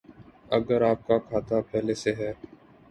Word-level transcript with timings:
اگر 0.51 0.81
آپ 0.81 1.05
کا 1.07 1.17
کھاتہ 1.27 1.61
پہلے 1.71 1.93
سے 1.95 2.11
ہے 2.15 2.31